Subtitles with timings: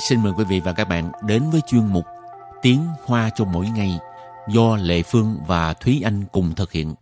[0.00, 2.04] xin mời quý vị và các bạn đến với chuyên mục
[2.62, 3.98] Tiếng Hoa cho mỗi ngày
[4.48, 6.94] do Lệ Phương và Thúy Anh cùng thực hiện.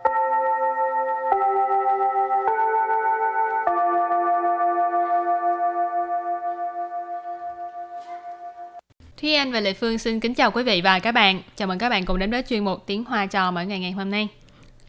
[9.20, 11.42] Thúy Anh và Lệ Phương xin kính chào quý vị và các bạn.
[11.56, 13.92] Chào mừng các bạn cùng đến với chuyên mục Tiếng Hoa cho mỗi ngày ngày
[13.92, 14.28] hôm nay.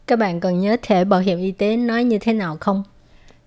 [0.06, 2.82] Các bạn còn nhớ thẻ bảo hiểm y tế nói như thế nào không?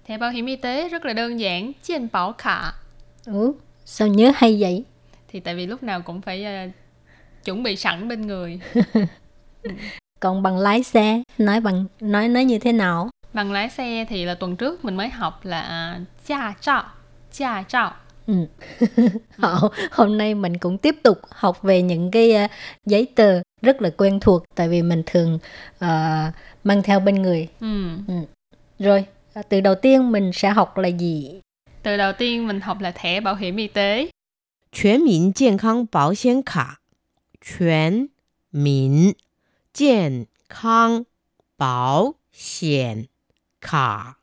[0.07, 2.61] Thẻ bảo hiểm y tế rất là đơn giản, trên bảo khả.
[3.25, 3.53] Ừ,
[3.85, 4.83] sao nhớ hay vậy?
[5.27, 6.71] Thì tại vì lúc nào cũng phải uh,
[7.45, 8.59] chuẩn bị sẵn bên người.
[10.19, 13.09] Còn bằng lái xe, nói bằng nói nói như thế nào?
[13.33, 16.85] Bằng lái xe thì là tuần trước mình mới học là cha trọ,
[17.31, 17.93] cha trọ.
[18.27, 18.33] Ừ.
[19.37, 22.51] Họ, hôm nay mình cũng tiếp tục học về những cái uh,
[22.85, 25.39] giấy tờ rất là quen thuộc tại vì mình thường
[25.75, 27.47] uh, mang theo bên người.
[27.59, 27.89] Ừ.
[28.07, 28.13] Ừ.
[28.79, 31.41] Rồi, à, từ đầu tiên mình sẽ học là gì?
[31.82, 34.08] Từ đầu tiên mình học là thẻ bảo hiểm y tế.
[34.70, 36.80] 全民健康保险卡，
[37.40, 38.10] 全
[38.50, 39.14] 民
[39.72, 41.06] 健康
[41.56, 43.06] 保险
[43.60, 44.16] 卡。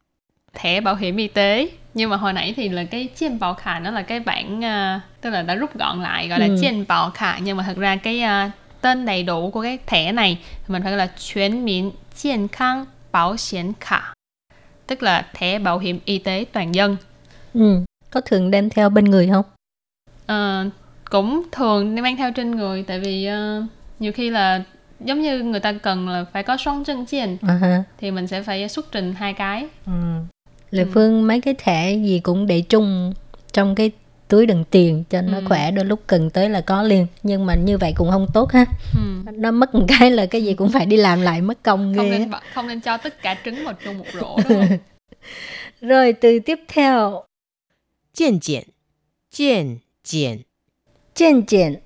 [0.53, 3.80] thẻ bảo hiểm y tế nhưng mà hồi nãy thì là cái chiên bảo khả
[3.80, 6.58] nó là cái bản ờ, tức là đã rút gọn lại gọi là Ừ.
[6.61, 8.50] chiên bảo khả nhưng mà thật ra cái ờ,
[8.81, 14.14] tên đầy đủ của cái thẻ này thì mình phải gọi là全民健康保险卡
[14.88, 16.97] tức là thẻ bảo hiểm y tế toàn dân
[17.55, 17.81] Ừ.
[18.11, 19.45] Có thường đem theo bên người không?
[20.27, 20.65] Ờ,
[21.11, 23.62] cũng thường đi mang theo trên người tại vì ờ,
[23.98, 24.62] nhiều khi là
[25.01, 27.83] giống như người ta cần là phải có xoắn chân chiên À ha.
[27.98, 29.93] thì mình sẽ phải xuất trình hai cái Ừ.
[30.71, 30.89] Lệ Ừ.
[30.95, 33.12] Phương mấy cái thẻ gì cũng để chung
[33.53, 33.91] trong cái
[34.28, 35.45] túi đựng tiền cho nó Ừ.
[35.48, 38.53] khỏe đôi lúc cần tới là có liền nhưng mà như vậy cũng không tốt
[38.53, 39.31] ha ừ.
[39.34, 42.11] nó mất một cái là cái gì cũng phải đi làm lại mất công không
[42.11, 44.78] ghê nên không nên cho tất cả trứng vào chung một rổ đúng không
[45.81, 47.22] rồi từ tiếp theo
[48.13, 48.66] 健检，
[49.31, 50.46] 健检，
[51.13, 51.81] 健检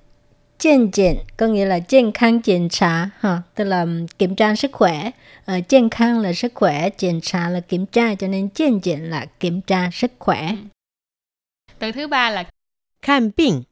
[0.58, 3.86] 健检có nghĩa là 健康检查 ha tức là
[4.18, 5.10] kiểm tra sức khỏe
[5.52, 9.90] uh, 健康 là sức khỏe 检查 là kiểm tra cho nên 健检 là kiểm tra
[9.92, 10.56] sức khỏe
[11.78, 12.44] từ thứ ba là
[13.02, 13.64] 看病，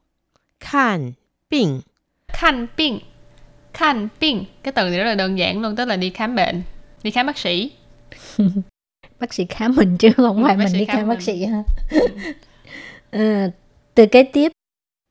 [0.61, 1.13] 看
[1.51, 1.83] 病，
[2.29, 3.01] khanh bệnh
[3.75, 6.63] khanh bệnh cái từ này rất là đơn giản luôn tức là đi khám bệnh
[7.03, 7.71] đi khám bác sĩ
[9.24, 12.08] bác sĩ khám mình chứ không ừ, phải mình đi khám, bác sĩ ha ừ.
[13.12, 13.52] à,
[13.96, 14.52] từ cái tiếp.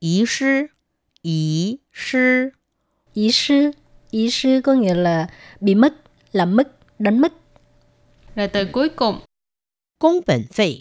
[0.00, 0.66] Ý sư
[1.22, 2.50] ý sư.
[3.14, 3.70] Ý sư
[4.10, 5.26] ý sư có nghĩa là
[5.60, 5.94] bị mất
[6.32, 6.68] làm mất
[6.98, 7.32] đánh mất.
[8.36, 9.18] Rồi từ cuối cùng.
[9.98, 10.76] Công bản phê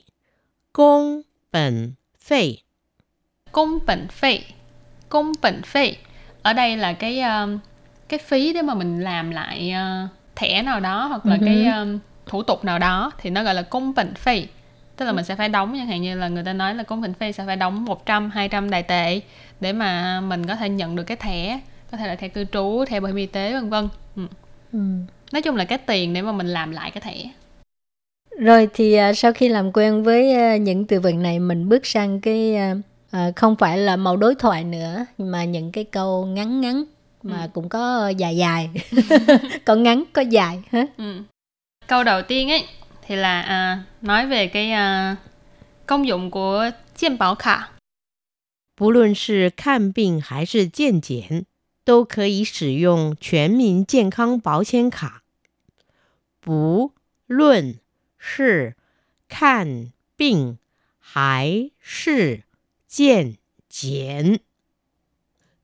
[0.73, 1.21] công
[1.51, 2.55] bản phê
[3.51, 4.39] công bản phê
[5.09, 5.95] công bản phê
[6.41, 7.57] ở đây là cái ờ,
[8.09, 11.65] cái phí để mà mình làm lại uh, thẻ nào đó hoặc là Ừ cái
[11.65, 14.47] um, thủ tục nào đó thì nó gọi là công bệnh phí
[14.95, 17.01] tức là mình sẽ phải đóng chẳng hạn như là người ta nói là công
[17.01, 19.21] bệnh phí sẽ phải đóng 100 200 đại tệ
[19.59, 21.59] để mà mình có thể nhận được cái thẻ
[21.91, 23.89] có thể là thẻ cư trú thẻ bảo hiểm y tế vân vân.
[24.15, 24.23] Ừ.
[24.73, 24.79] ừ.
[25.31, 27.31] nói chung là cái tiền để mà mình làm lại cái thẻ.
[28.39, 31.85] Rồi thì à, sau khi làm quen với à, những từ vựng này mình bước
[31.85, 32.55] sang cái
[33.11, 36.83] à, không phải là mẫu đối thoại nữa mà những cái câu ngắn ngắn
[37.22, 37.48] mà Ừ.
[37.54, 38.70] cũng có dài dài
[39.64, 41.22] có ngắn có dài ha Ừ.
[41.86, 42.64] Câu đầu tiên ấy
[43.02, 45.16] thì là à, nói về cái à,
[45.86, 47.70] công dụng của健保卡.
[48.74, 51.46] 不论是看病还是健检，
[51.84, 55.22] 都可以使用全民健康保险卡。
[56.40, 56.92] 不
[57.26, 57.78] 论
[58.18, 58.76] 是
[59.28, 60.58] 看病
[60.98, 62.42] 还是
[62.86, 63.36] 健
[63.68, 64.40] 检，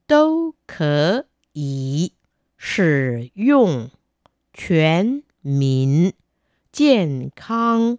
[0.06, 1.25] 都可
[1.56, 2.12] 以
[2.56, 3.90] 使用
[4.52, 6.12] 全民
[6.70, 7.98] 健康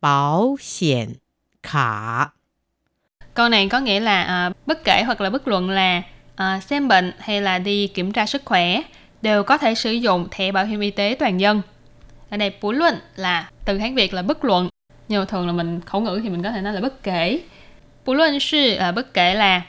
[0.00, 1.16] 保险
[1.62, 2.32] 卡。
[3.34, 6.02] Câu này có nghĩa là à, bất kể hoặc là bất luận là
[6.36, 8.82] à, xem bệnh hay là đi kiểm tra sức khỏe
[9.22, 11.62] đều có thể sử dụng thẻ bảo hiểm y tế toàn dân.
[12.30, 14.68] Ở đây bú luận là từ Hán Việt là bất luận
[15.08, 17.40] nhưng mà thường là mình khẩu ngữ thì mình có thể nói là bất kể.
[18.04, 19.62] Bú luận sư là bất kể là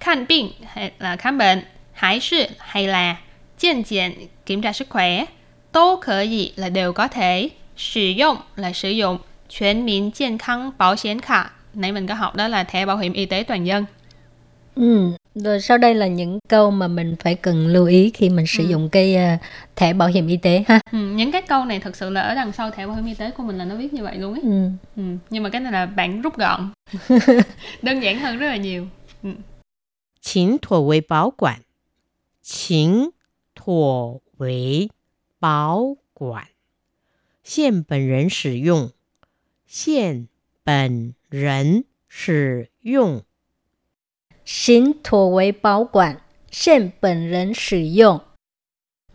[0.00, 1.62] khám bệnh hay là khám bệnh,
[1.98, 3.16] hải sư hay là
[3.58, 4.12] 健检
[4.46, 5.26] kiểm tra sức khỏe,
[5.72, 9.18] 都可以 là đều có thể, sử dụng là sử dụng,
[9.48, 13.84] 全民健康保险卡nãy mình có học đó là thẻ bảo hiểm y tế toàn dân.
[14.76, 15.10] ừ.
[15.34, 18.64] rồi sau đây là những câu mà mình phải cần lưu ý khi mình sử
[18.64, 18.68] Ừ.
[18.70, 19.38] dụng cái à,
[19.76, 22.34] thẻ bảo hiểm y tế ha Ừ, những cái câu này thật sự là ở
[22.34, 24.34] đằng sau thẻ bảo hiểm y tế của mình là nó viết như vậy luôn
[24.34, 24.40] ấy.
[24.42, 24.68] ừ.
[24.96, 26.70] Ừ, nhưng mà cái này là bản rút gọn,
[27.82, 28.86] đơn giản hơn rất là nhiều.
[29.22, 29.30] Ừ.
[30.22, 31.60] 请妥为保管，
[32.48, 33.12] 请
[33.54, 34.90] 妥为
[35.38, 36.46] 保管，
[37.42, 38.90] 现本人使用，
[39.66, 40.28] 现
[40.64, 43.22] 本人使用，
[44.44, 46.18] xin thuộc với bảo quản,
[46.50, 48.18] xin bản nhân sử dụng.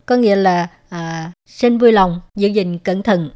[0.06, 3.30] Có nghĩa là à, xin vui lòng giữ gìn cẩn thận.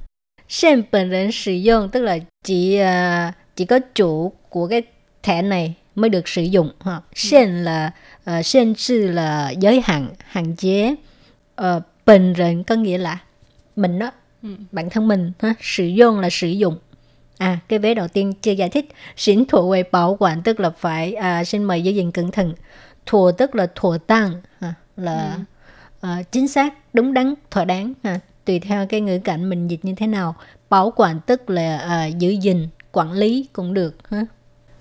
[0.49, 4.83] Xin bản nhân sử dụng tức là chỉ à, chỉ có chủ của cái
[5.23, 7.02] thẻ này mới được sử dụng ha.
[7.16, 7.92] Xin là
[8.30, 10.96] uh, xin trừ là giới hạn, hạn chế.
[11.62, 13.20] Uh, bản nhân có nghĩa là
[13.76, 14.12] mình đó,
[14.44, 14.50] ừ.
[14.72, 15.54] bản thân mình ha.
[15.62, 16.78] Sử dụng là sử dụng.
[17.38, 18.90] À, cái vế đầu tiên chưa giải thích.
[19.16, 22.54] Xin thủ về bảo quản tức là phải à, xin mời giữ gìn cẩn thận.
[23.06, 25.34] Thủ tức là thủ tăng ha, là
[26.02, 26.08] ừ.
[26.10, 28.20] à, chính xác, đúng đắn, thỏa đáng ha.
[28.46, 30.36] Tùy theo cái ngữ cảnh mình dịch như thế nào.
[30.70, 34.26] Bảo quản tức là à, giữ gìn, quản lý cũng được ha.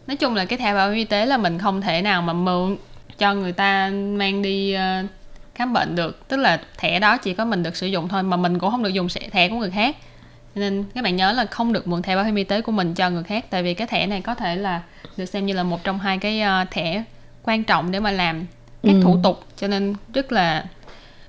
[0.09, 2.33] Nói chung là cái thẻ bảo hiểm y tế là mình không thể nào mà
[2.33, 2.77] mượn
[3.19, 5.11] cho người ta mang đi uh,
[5.55, 6.29] khám bệnh được.
[6.29, 8.83] Tức là thẻ đó chỉ có mình được sử dụng thôi mà mình cũng không
[8.83, 9.97] được dùng thẻ của người khác.
[10.55, 12.95] Nên các bạn nhớ là không được mượn thẻ bảo hiểm y tế của mình
[12.95, 14.83] cho người khác tại vì cái thẻ này có thể là
[15.17, 17.05] được xem như là một trong hai cái uh, thẻ
[17.43, 18.47] quan trọng để mà làm
[18.83, 19.01] các ừ.
[19.03, 19.45] thủ tục.
[19.57, 20.65] Cho nên rất là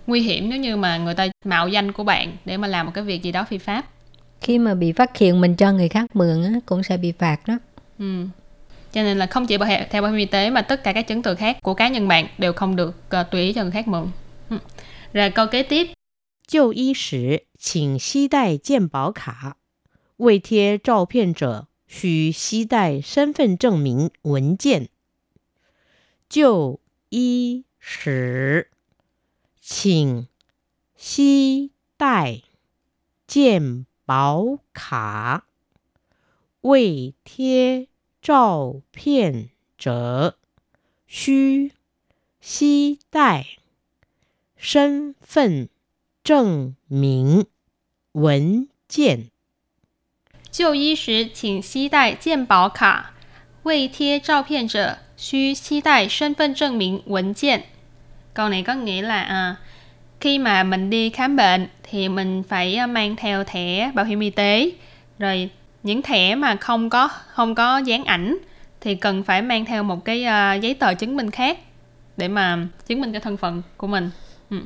[0.08, 2.92] nguy hiểm nếu như mà người ta mạo danh của bạn để mà làm một
[2.96, 3.86] cái việc gì đó phi pháp.
[4.42, 7.48] Khi mà bị phát hiện mình cho người khác mượn á, cũng sẽ bị phạt
[7.48, 7.58] đó.
[8.00, 8.26] Ừ
[8.93, 11.07] cho nên là không chỉ bảo theo bảo hiểm y tế mà tất cả các
[11.07, 13.71] chứng từ khác của cá nhân bạn đều không được uh, tùy ý cho người
[13.71, 14.11] khác mượn
[14.51, 14.59] ừ.
[15.13, 15.87] rồi câu kế tiếp
[16.47, 19.57] 就医时，请携带健保卡。
[20.19, 24.89] 未贴照片者，需携带身份证明文件。
[26.29, 28.69] 就医时，
[29.61, 30.29] 请
[30.97, 32.43] 携带
[33.27, 35.47] 健保卡。
[36.61, 37.89] 未贴
[38.23, 40.37] 照片者，
[41.07, 41.73] 需
[42.41, 43.45] 携带
[44.57, 45.69] 身份。
[46.25, 47.45] 证明
[48.13, 49.31] 文件。
[50.51, 53.13] 就医时请携带健保卡，
[53.65, 57.65] 未贴照片者需携带身份证明文件.
[58.33, 59.57] Câu này có nghĩa là à,
[60.19, 64.21] khi mà mình đi khám bệnh thì mình phải à, mang theo thẻ bảo hiểm
[64.21, 64.71] y tế.
[65.19, 65.51] Rồi
[65.84, 68.38] những thẻ mà không có không có dán ảnh
[68.82, 71.60] thì cần phải mang theo một cái uh, giấy tờ chứng minh khác
[72.18, 74.10] để mà chứng minh cái thân phận của mình.
[74.50, 74.58] Ừ.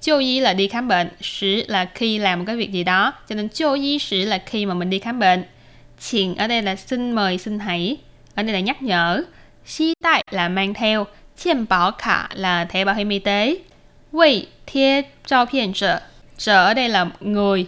[0.00, 3.12] Chiêu y là đi khám bệnh, sử là khi làm một cái việc gì đó.
[3.28, 5.44] Cho nên chiêu y sử là khi mà mình đi khám bệnh.
[6.00, 7.96] 请 ở đây là xin mời, xin hãy.
[8.34, 9.22] Ở đây là nhắc nhở.
[9.66, 11.06] Xí tại là mang theo.
[11.36, 13.56] Chiên bảo khả là thẻ bảo hiểm y tế.
[14.12, 16.00] Vị thiết trao phiền trợ.
[16.36, 17.66] Trợ ở đây là người.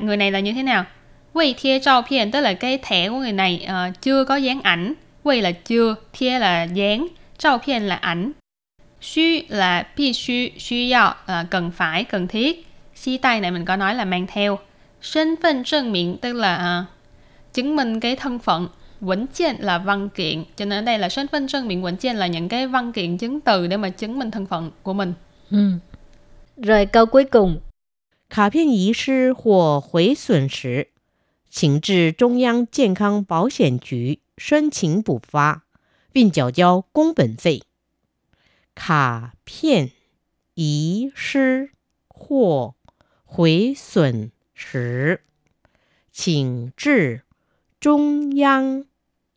[0.00, 0.84] Người này là như thế nào?
[1.33, 4.61] Wei thie trao phiền tức là cái thẻ của người này uh, chưa có dán
[4.61, 4.93] ảnh.
[5.23, 7.07] Wei là chưa, thie là dán,
[7.37, 8.31] trao phiền là ảnh
[9.01, 14.05] 需 là 必须需要 là cần phải cần thiết xí tay này mình có nói là
[14.05, 14.59] mang theo
[15.13, 18.67] thân phận chứng minh tức là uh, chứng minh cái thân phận
[19.05, 21.97] Quẩn kiện là văn kiện cho nên ở đây là thân phận chứng minh quẩn
[21.97, 24.93] kiện là những cái văn kiện chứng từ để mà chứng minh thân phận của
[24.93, 25.13] mình
[25.51, 25.71] ừ.
[26.57, 27.59] rồi câu cuối cùng
[28.29, 30.87] 卡片遗失或毁损时，
[31.48, 35.64] 请至中央健康保险局申请补发，
[36.12, 37.62] 并缴交工本费。
[38.74, 39.90] 卡片
[40.54, 41.70] 遗失
[42.06, 42.74] 或
[43.24, 45.22] 毁损时，
[46.12, 47.22] 请至
[47.80, 48.84] 中央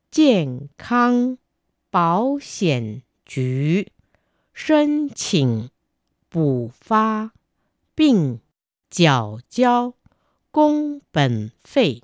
[0.10, 1.38] 健康
[1.90, 3.92] 保险局
[4.54, 5.70] 申请
[6.30, 7.32] 补发，
[7.96, 8.40] 并
[8.90, 9.94] 缴交
[10.52, 12.02] cung bản phí.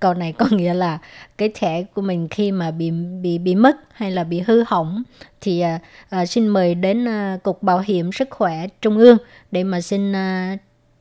[0.00, 0.98] Câu này có nghĩa là
[1.38, 5.02] cái thẻ của mình khi mà bị bị bị mất hay là bị hư hỏng
[5.40, 5.78] thì à,
[6.10, 9.18] à, xin mời đến à, cục bảo hiểm sức khỏe trung ương
[9.50, 10.56] để mà xin à,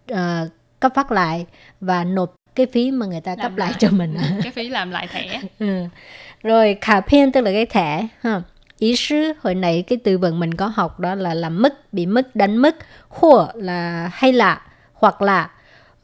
[0.07, 0.45] à,
[0.79, 1.45] cấp phát lại
[1.81, 3.77] và nộp cái phí mà người ta làm cấp lại, lại.
[3.79, 4.15] cho mình.
[4.15, 5.41] Ừ, cái phí làm lại thẻ.
[5.59, 5.83] Ừ.
[6.43, 8.41] rồi khả phiên tức là cái thẻ ha.
[8.79, 12.05] Ý sư hồi nãy cái từ vựng mình có học đó là làm mất bị
[12.05, 12.75] mất đánh mất
[13.09, 14.61] khổ là hay là
[14.93, 15.49] hoặc là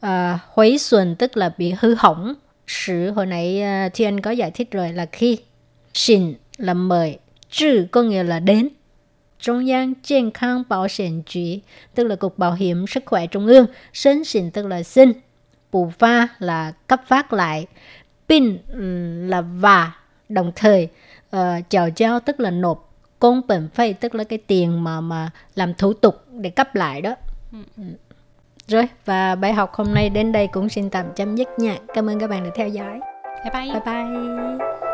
[0.00, 2.34] Ờ, uh, huấy xuân tức là bị hư hỏng.
[2.66, 5.38] Sử hồi nãy uh, Thiên có giải thích rồi là khi
[5.94, 7.18] xin là mời
[7.50, 8.68] trừ có nghĩa là đến.
[9.40, 11.60] Trung gian 健 Khang Bảo hiểm 局,
[11.94, 15.12] tức là Cục Bảo hiểm Sức khỏe Trung ương, sinh xin tức là xin,
[15.72, 17.66] bù pha là cấp phát lại,
[18.28, 18.58] pin
[19.28, 19.92] là và,
[20.28, 20.88] đồng thời
[21.36, 25.30] uh, chào giao tức là nộp, công bệnh phây tức là cái tiền mà mà
[25.54, 27.14] làm thủ tục để cấp lại đó.
[27.52, 27.58] Ừ.
[27.76, 27.82] ừ.
[28.68, 31.76] Rồi, và bài học hôm nay đến đây cũng xin tạm chấm dứt nha.
[31.94, 33.00] Cảm ơn các bạn đã theo dõi.
[33.44, 33.72] Bye bye.
[33.72, 34.86] Bye bye.